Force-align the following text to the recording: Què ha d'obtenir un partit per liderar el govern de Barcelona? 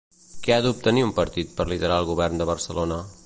Què 0.45 0.53
ha 0.55 0.63
d'obtenir 0.65 1.03
un 1.09 1.11
partit 1.19 1.53
per 1.59 1.67
liderar 1.73 2.01
el 2.05 2.09
govern 2.15 2.43
de 2.43 2.49
Barcelona? 2.55 3.01